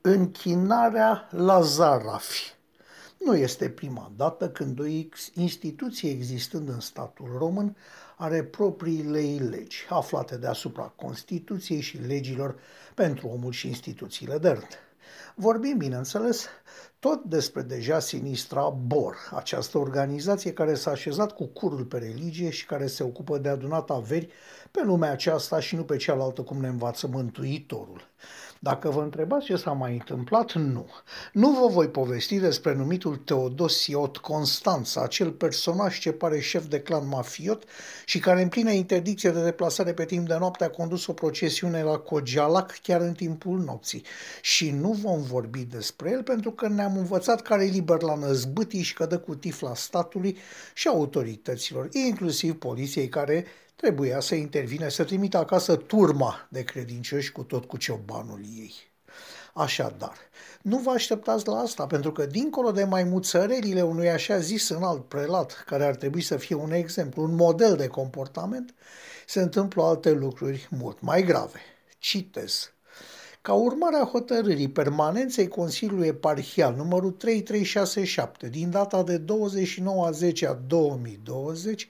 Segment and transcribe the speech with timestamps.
[0.00, 2.54] Închinarea la zarafi.
[3.18, 4.84] Nu este prima dată când o
[5.34, 7.76] instituție existând în statul român
[8.16, 12.58] are propriile ei legi, aflate deasupra Constituției și legilor
[12.94, 14.78] pentru omul și instituțiile de rând.
[15.36, 16.46] Vorbim, bineînțeles,
[16.98, 22.66] tot despre deja sinistra BOR, această organizație care s-a așezat cu curul pe religie și
[22.66, 24.28] care se ocupă de adunat averi
[24.70, 28.08] pe lumea aceasta și nu pe cealaltă cum ne învață Mântuitorul.
[28.64, 30.86] Dacă vă întrebați ce s-a mai întâmplat, nu.
[31.32, 37.08] Nu vă voi povesti despre numitul Teodosiot Constanța, acel personaj ce pare șef de clan
[37.08, 37.64] mafiot
[38.04, 41.82] și care în plină interdicție de deplasare pe timp de noapte a condus o procesiune
[41.82, 44.04] la Cogialac chiar în timpul nopții.
[44.40, 48.82] Și nu vom vorbi despre el pentru că ne-am învățat care e liber la năzbâtii
[48.82, 50.38] și că dă cu tifla statului
[50.74, 53.46] și autorităților, inclusiv poliției care
[53.76, 58.74] trebuia să intervine, să trimită acasă turma de credincioși cu tot cu ciobanul ei.
[59.54, 60.16] Așadar,
[60.62, 65.64] nu vă așteptați la asta, pentru că dincolo de maimuțărelile unui așa zis înalt prelat,
[65.66, 68.74] care ar trebui să fie un exemplu, un model de comportament,
[69.26, 71.60] se întâmplă alte lucruri mult mai grave.
[71.98, 72.72] Citez.
[73.42, 80.46] Ca urmare a hotărârii permanenței Consiliului Eparhial numărul 3367 din data de 29 a 10
[80.46, 81.88] a 2020,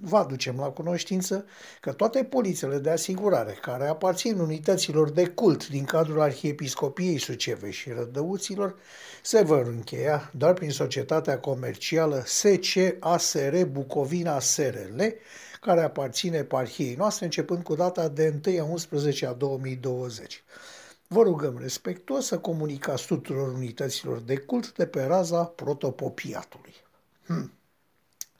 [0.00, 1.44] vă aducem la cunoștință
[1.80, 7.90] că toate polițele de asigurare care aparțin unităților de cult din cadrul Arhiepiscopiei Suceveș și
[7.90, 8.78] Rădăuților
[9.22, 15.00] se vor încheia doar prin societatea comercială SCASR Bucovina SRL,
[15.60, 20.42] care aparține eparhiei noastre începând cu data de 1 a 11 a 2020.
[21.06, 26.74] Vă rugăm respectuos să comunicați tuturor unităților de cult de pe raza protopopiatului.
[27.26, 27.52] Hmm.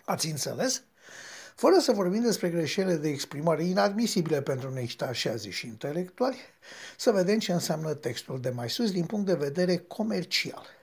[0.04, 0.82] Ați înțeles?
[1.60, 6.36] Fără să vorbim despre greșelile de exprimare inadmisibile pentru neștașeazii și intelectuali,
[6.96, 10.77] să vedem ce înseamnă textul de mai sus din punct de vedere comercial.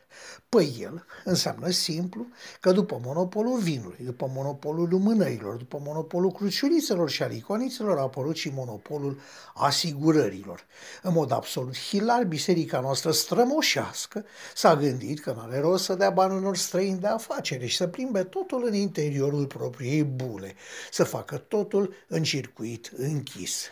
[0.49, 2.25] Păi el înseamnă simplu
[2.59, 8.51] că după monopolul vinului, după monopolul lumânărilor, după monopolul cruciulițelor și aliconițelor a apărut și
[8.55, 9.19] monopolul
[9.53, 10.65] asigurărilor.
[11.01, 14.25] În mod absolut hilar, biserica noastră strămoșească
[14.55, 17.87] s-a gândit că nu are rost să dea bani unor străini de afacere și să
[17.87, 20.55] plimbe totul în interiorul propriei bule,
[20.91, 23.63] să facă totul în circuit închis.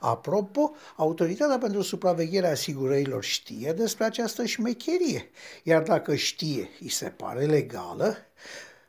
[0.00, 5.30] Apropo, Autoritatea pentru Supravegherea Asigurărilor știe despre această șmecherie,
[5.62, 8.16] iar dacă știe, îi se pare legală,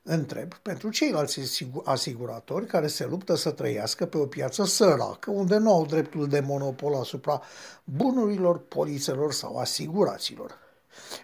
[0.03, 5.74] întreb pentru ceilalți asiguratori care se luptă să trăiască pe o piață săracă, unde nu
[5.74, 7.41] au dreptul de monopol asupra
[7.84, 10.61] bunurilor, polițelor sau asiguraților.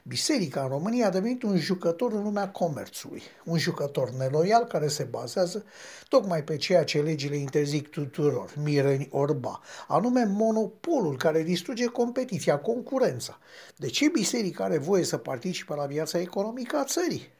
[0.07, 5.03] Biserica în România a devenit un jucător în lumea comerțului, un jucător neloial care se
[5.03, 5.65] bazează
[6.07, 13.39] tocmai pe ceea ce legile interzic tuturor, mireni orba, anume monopolul care distruge competiția, concurența.
[13.75, 17.36] De ce biserica are voie să participe la viața economică a țării?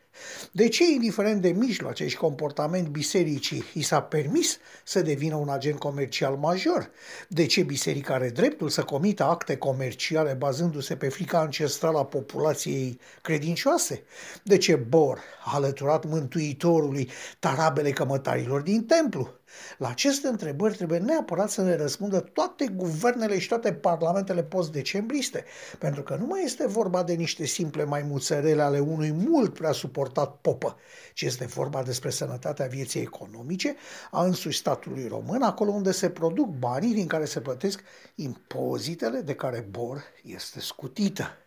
[0.51, 5.79] De ce, indiferent de mijloace și comportament bisericii, i s-a permis să devină un agent
[5.79, 6.89] comercial major?
[7.28, 13.00] De ce biserica are dreptul să comită acte comerciale bazându-se pe frica ancestrală a populației
[13.22, 14.03] credincioase?
[14.44, 19.33] De ce Bor a alăturat Mântuitorului tarabele cămătarilor din templu?
[19.78, 25.46] La aceste întrebări trebuie neapărat să ne răspundă toate guvernele și toate parlamentele post-decembriste,
[25.80, 30.36] pentru că nu mai este vorba de niște simple maimuțărele ale unui mult prea suportat
[30.41, 30.75] popă,
[31.13, 33.75] ci este vorba despre sănătatea vieții economice
[34.12, 37.84] a însuși statului român, acolo unde se produc banii din care se plătesc
[38.16, 41.47] impozitele de care Bor este scutită.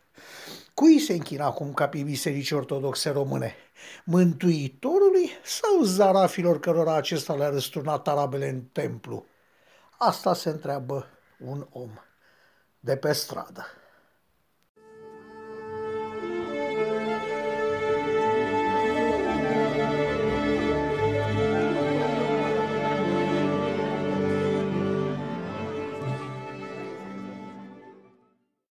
[0.74, 3.54] Cui se închina acum capii bisericii ortodoxe române?
[4.04, 9.26] Mântuitorului sau zarafilor cărora acesta le-a răsturnat arabele în templu?
[9.98, 11.06] Asta se întreabă
[11.38, 11.90] un om
[12.80, 13.66] de pe stradă.